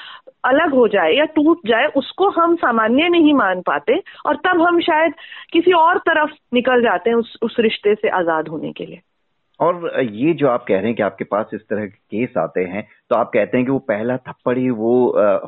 अलग 0.45 0.75
हो 0.75 0.87
जाए 0.89 1.13
या 1.13 1.25
टूट 1.27 1.67
जाए, 1.67 1.87
उसको 1.87 2.29
हम 2.31 2.55
सामान्य 2.57 3.09
नहीं 3.09 3.35
मान 3.35 3.61
पाते 3.63 4.01
और 4.27 4.37
तब 4.47 4.63
हम 4.63 4.81
शायद 4.81 5.15
किसी 5.53 5.73
और 5.75 5.99
तरफ़ 6.01 6.31
निकल 6.55 6.83
जाते 6.83 7.11
हैं 7.11 7.17
उस 7.17 7.37
उस 7.43 7.57
रिश्ते 7.61 7.95
से 7.95 8.09
आज़ाद 8.11 8.49
होने 8.49 8.73
के 8.73 8.87
लिए। 8.87 9.01
और 9.61 10.01
ये 10.03 10.33
जो 10.35 10.49
आप 10.49 10.65
कह 10.69 10.75
रहे 10.75 10.87
हैं 10.87 10.95
कि 10.95 11.03
आपके 11.03 11.25
पास 11.25 11.51
इस 11.55 11.61
तरह 11.61 11.87
के 11.87 12.19
केस 12.19 12.37
आते 12.39 12.61
हैं 12.61 12.83
तो 13.11 13.17
आप 13.17 13.31
कहते 13.35 13.57
हैं 13.57 13.67
कि 13.67 13.73
वो 13.73 13.79
पहला 13.79 14.17
थप्पड़ 14.17 14.57
ही 14.59 14.71
वो 14.71 14.93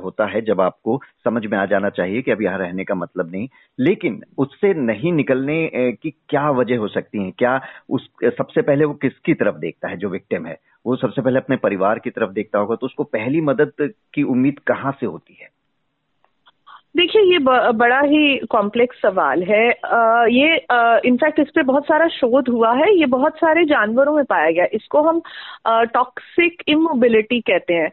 होता 0.05 0.27
है 0.27 0.41
जब 0.41 0.61
आपको 0.61 1.01
समझ 1.25 1.45
में 1.47 1.57
आ 1.59 1.65
जाना 1.67 1.91
चाहिए 1.91 2.23
कि 2.23 2.31
अब 2.31 2.43
यहाँ 2.43 2.59
रहने 2.59 2.85
का 2.85 2.95
मतलब 2.95 3.31
नहीं। 3.33 3.49
लेकिन 3.81 4.23
उससे 4.39 4.73
नहीं 4.75 5.13
निकलने 5.13 5.69
की 6.03 6.11
क्या 6.29 6.51
वजह 6.51 6.79
हो 6.79 6.89
सकती 6.89 7.25
है? 7.25 7.31
क्या 7.31 7.61
उस, 7.91 8.09
सबसे 8.25 8.63
पहले 8.63 8.85
वो 8.85 8.95
किसकी 8.95 9.35
तरफ़ 9.35 9.57
देखता 9.57 9.89
है 9.89 9.97
जो 9.97 10.09
विक्टिम 10.09 10.47
है? 10.47 10.59
वो 10.87 10.97
सबसे 10.97 11.23
पहले 11.23 11.39
अपने 11.39 11.57
परिवार 11.57 11.99
की 11.99 12.11
तरफ़ 12.11 12.31
देखता 12.33 12.59
होगा 12.59 12.77
तो 12.77 12.87
उसको 12.87 13.05
पहली 13.05 13.41
मदद 13.41 13.73
की 14.15 14.23
उम्मीद 14.23 14.59
कहाँ 14.59 14.93
से 15.01 15.07
होती 15.07 15.39
है? 15.43 15.49
देखिए 16.97 17.23
ये 17.23 17.39
बड़ा 17.73 18.01
ही 18.01 18.39
कॉम्प्लेक्स 18.51 18.97
सवाल 19.03 19.43
है। 19.43 19.71
आ, 19.71 20.25
ये 20.31 20.57
इनफैक्ट 21.09 21.39
इस 21.41 21.51
पे 21.55 21.63
बहुत 21.63 21.85
सारा 21.85 22.09
शोध 22.09 22.49
हुआ 22.49 22.73
है। 22.75 22.93
ये 22.99 23.07
बहुत 23.07 23.37
सारे 23.37 23.65
जानवरों 23.65 24.15
में 24.17 24.25
पाया 24.25 24.51
गया। 24.51 24.65
इसको 24.73 25.03
हम 25.03 25.21
टॉक्सिक 25.95 26.63
इमोबिलिटी 26.69 27.41
कहते 27.41 27.75
हैं। 27.75 27.89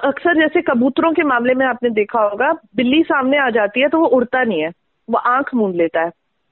अक्सर 0.00 0.40
जैसे 0.40 0.62
कबूतरों 0.62 1.12
के 1.12 1.22
मामले 1.22 1.54
में 1.54 1.66
आपने 1.66 1.90
देखा 1.90 2.20
होगा 2.20 2.52
बिल्ली 2.76 3.02
सामने 3.02 3.38
आ 3.38 3.48
जाती 3.50 3.80
है 3.80 3.88
तो 3.88 3.98
वो 3.98 4.06
उड़ता 4.06 4.42
नहीं 4.42 4.60
है। 4.62 4.70
वो 5.10 5.18
आँख 5.18 5.54
मूंद 5.54 5.74
लेता 5.74 6.00
है। 6.00 6.10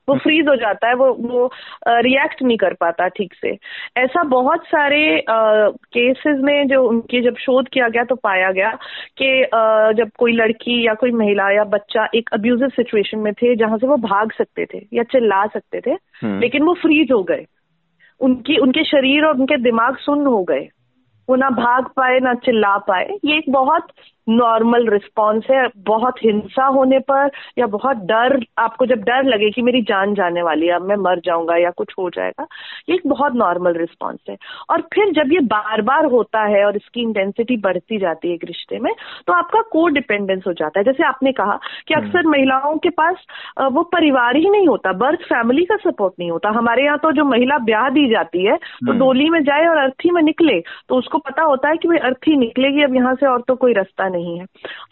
वो 0.08 0.16
फ्रीज 0.18 0.48
हो 0.48 0.54
जाता 0.56 0.88
है 0.88 0.94
वो 0.94 1.12
वो 1.20 1.50
रिएक्ट 1.88 2.42
नहीं 2.42 2.56
कर 2.56 2.74
पाता 2.74 3.08
ठीक 3.08 3.34
से। 3.34 3.56
ऐसा 3.96 4.22
बहुत 4.22 4.64
सारे 4.64 5.24
केसेस 5.30 6.40
में 6.40 6.66
जो 6.68 6.82
उनके 6.88 7.20
जब 7.20 7.36
शोध 7.36 7.68
किया 7.68 7.88
गया 7.88 8.04
तो 8.04 8.14
पाया 8.14 8.50
गया 8.52 8.70
कि 9.22 9.30
जब 9.98 10.10
कोई 10.18 10.32
लड़की 10.32 10.86
या 10.86 10.94
कोई 10.94 11.12
महिला 11.12 11.50
या 11.50 11.64
बच्चा 11.64 12.06
एक 12.14 12.30
अब्यूजिव 12.32 12.68
सिचुएशन 12.68 13.18
में 13.18 13.32
थे 13.32 13.54
जहाँ 13.56 13.78
से 13.78 13.86
वो 13.86 13.96
भाग 13.96 14.32
सकते 14.32 14.66
थे 14.74 14.86
या 14.92 15.02
चिल्ला 15.02 15.46
सकते 15.46 15.80
थे 15.80 15.90
हम्म। 15.90 16.40
लेकिन 16.40 16.62
वो 16.62 16.74
फ्रीज 16.74 17.12
हो 17.12 17.22
गए। 17.22 17.44
उनकी 18.20 18.56
उनके 18.56 18.84
शरीर 18.84 19.24
और 19.24 19.34
उनके 19.34 19.56
दिमाग 19.56 19.96
सुन्न 19.96 20.26
हो 20.26 20.42
गए। 20.44 20.68
वो 21.28 21.36
ना 21.36 21.48
भाग 21.50 21.86
पाए 21.96 22.18
ना 22.20 22.34
चिल्ला 22.34 22.76
पाए। 22.78 23.08
ये 23.24 23.36
एक 23.38 23.44
बहुत 23.48 23.86
नॉर्मल 24.26 24.88
रिस्पॉन्स 24.88 25.44
है 25.50 25.66
बहुत 25.84 26.22
हिंसा 26.24 26.66
होने 26.68 26.98
पर 27.04 27.30
या 27.58 27.66
बहुत 27.68 27.96
डर 28.06 28.38
आपको 28.58 28.86
जब 28.86 29.02
डर 29.04 29.24
लगे 29.24 29.50
कि 29.50 29.62
मेरी 29.62 29.82
जान 29.84 30.14
जाने 30.14 30.42
वाली 30.42 30.66
है 30.66 30.74
अब 30.74 30.82
मैं 30.82 30.96
मर 30.98 31.20
जाऊँगा 31.24 31.56
या 31.56 31.70
कुछ 31.72 31.92
हो 31.98 32.08
जाएगा 32.10 32.46
ये 32.88 32.94
एक 32.94 33.06
बहुत 33.06 33.34
नॉर्मल 33.34 33.76
रिस्पॉन्स 33.76 34.20
है 34.30 34.36
और 34.70 34.80
फिर 34.94 35.12
जब 35.14 35.32
ये 35.32 35.40
बार 35.48 35.82
बार 35.82 36.04
होता 36.12 36.42
है 36.46 36.64
और 36.64 36.76
इसकी 36.76 37.00
इंटेंसिटी 37.00 37.56
बढ़ती 37.58 37.98
जाती 37.98 38.28
है 38.28 38.34
एक 38.34 38.44
रिश्ते 38.44 38.78
में 38.78 38.92
तो 39.26 39.32
आपका 39.32 39.60
को 39.70 39.86
डिपेंडेंस 39.90 40.42
हो 40.46 40.52
जाता 40.54 40.78
है 40.78 40.84
जैसे 40.84 41.04
आपने 41.04 41.32
कहा 41.34 41.58
कि 41.88 41.94
हम्म। 41.94 42.06
अक्सर 42.06 42.26
महिलाओं 42.28 42.76
के 42.78 42.90
पास 42.94 43.24
वो 43.72 43.82
परिवार 43.92 44.36
ही 44.36 44.48
नहीं 44.48 44.66
होता 44.68 44.92
बर्थ 44.98 45.22
फैमिली 45.24 45.64
का 45.64 45.76
सपोर्ट 45.80 46.14
नहीं 46.18 46.30
होता 46.30 46.50
हमारे 46.50 46.84
यहाँ 46.84 46.98
तो 46.98 47.12
जो 47.12 47.24
महिला 47.26 47.58
ब्याह 47.64 47.88
दी 47.90 48.08
जाती 48.08 48.44
है 48.44 48.56
तो। 48.56 48.92
डोली 48.94 49.28
में 49.30 49.42
जाए 49.44 49.66
और 49.66 49.76
अर्थी 49.78 50.10
में 50.10 50.22
निकले 50.22 50.60
तो 50.88 50.96
उसको 50.96 51.18
पता 51.20 51.42
होता 51.44 51.68
है 51.68 51.76
कि 51.76 51.88
भाई 51.88 51.98
अर्थी 52.04 52.36
निकलेगी 52.36 52.82
अब 52.82 52.94
यहाँ 52.94 53.14
से 53.14 53.26
और 53.26 53.42
तो 53.48 53.54
कोई 53.56 53.72
रास्ता 53.72 54.08
नहीं 54.14 54.38
है। 54.38 54.44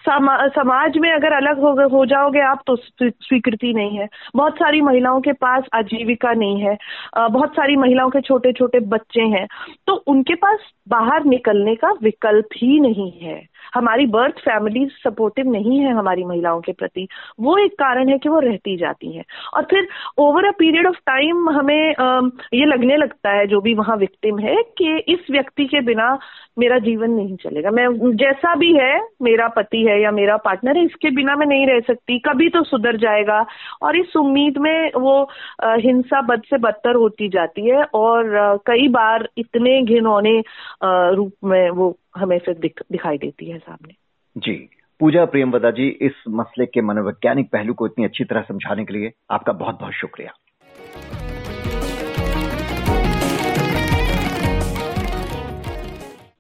समा, 0.07 0.37
समाज 0.49 0.99
में 0.99 1.11
अगर 1.12 1.33
अलग 1.33 1.61
हो, 1.61 1.88
हो 1.88 2.05
जाओगे 2.07 2.41
आप 2.41 2.62
तो 2.67 2.76
स्वीकृति 3.02 3.73
नहीं 3.73 3.99
है। 3.99 4.09
बहुत 4.37 4.55
सारी 4.55 4.81
महिलाओं 4.81 5.21
के 5.21 5.33
पास 5.33 5.64
आजीविका 5.75 6.33
नहीं 6.33 6.61
है। 6.61 6.76
बहुत 7.19 7.52
सारी 7.52 7.76
महिलाओं 7.76 8.11
के 8.11 8.21
छोटे 8.21 8.52
छोटे 8.52 8.81
बच्चे 8.81 9.23
हैं। 9.23 9.47
तो 9.87 9.95
उनके 10.07 10.35
पास 10.35 10.59
बाहर 10.88 11.25
निकलने 11.25 11.75
का 11.75 11.93
विकल्प 12.02 12.49
ही 12.57 12.81
नहीं 12.81 13.11
है। 13.21 13.51
हमारी 13.75 14.07
बर्थ 14.07 14.38
फैमिली 14.38 14.87
सपोर्टिव 14.93 15.50
नहीं 15.50 15.79
है 15.81 15.93
हमारी 15.93 16.25
महिलाओं 16.25 16.61
के 16.61 16.73
प्रति, 16.73 17.07
वो 17.41 17.57
एक 17.59 17.73
कारण 17.73 18.09
है 18.09 18.19
कि 18.19 18.29
वो 18.29 18.38
रहती 18.38 18.76
जाती 18.76 19.12
हैं। 19.17 19.25
और 19.57 19.62
फिर 19.71 19.88
over 20.19 20.45
a 20.45 20.50
period 20.59 20.87
of 20.87 20.97
time 21.07 21.49
हमें 21.50 21.95
ये 22.55 22.64
लगने 22.67 22.97
लगता 22.97 23.31
है, 23.31 23.47
जो 23.47 23.61
भी 23.61 23.75
वहाँ 23.75 23.97
विक्टिम 23.97 24.38
है, 24.38 24.57
कि 24.79 24.97
इस 25.09 25.26
व्यक्ति 25.31 25.64
के 25.64 25.81
बिना 25.81 26.19
मेरा 26.59 26.79
जीवन 26.79 27.11
नहीं 27.11 27.37
चलेगा। 27.37 27.71
मैं, 27.71 27.87
जैसा 28.17 28.55
भी 28.55 28.73
है, 28.75 29.00
मेरा 29.23 29.49
पति 29.49 29.83
है 29.87 30.00
या 30.02 30.11
मेरा 30.11 30.37
पार्टनर 30.37 30.76
है, 30.76 30.85
इसके 30.85 31.11
बिना 31.11 31.37
मैं 31.37 31.47
नहीं 31.47 31.67
रह 31.67 31.81
सकती। 31.81 32.19
कभी 32.19 32.49
तो 32.49 32.62
सुधर 32.64 32.97
जाएगा। 32.97 33.45
और 33.83 33.97
इस 33.97 34.17
उम्मीद 34.17 34.59
में 34.59 34.91
वो 34.97 35.23
हिंसा 35.64 36.21
बद 36.23 36.43
से 36.50 36.59
बदतर 36.59 36.95
होती 36.95 37.29
जाती 37.29 37.69
है। 37.69 37.83
और 37.95 38.57
कई 38.67 38.88
बार 38.88 39.29
इतने 39.38 39.81
घिनौने 39.83 40.41
रूप 41.14 41.33
में 41.45 41.71
वो 41.71 41.97
हमें 42.16 42.38
फिर 42.38 42.59
दिख, 42.59 42.83
दिखाई 42.92 43.19
देती 43.19 43.50
है 43.50 43.59
सामने। 43.59 43.95
जी। 44.38 44.69
पूजा 45.00 45.25
प्रेमवदा 45.25 45.71
जी 45.71 45.88
इस 45.88 46.12
मसले 46.28 46.66
के 46.66 46.81
मनोवैज्ञानिक 46.81 47.50
पहलू 47.50 47.75
को 47.75 47.87
इतनी 47.87 48.04
अच्छी 48.04 48.25
तरह 48.25 48.42
समझाने 48.42 48.85
के 48.85 48.92
लिए 48.92 49.12
आपका 49.31 49.52
बहुत 49.52 49.78
बहुत 49.78 49.92
शुक्रिया। 49.92 50.33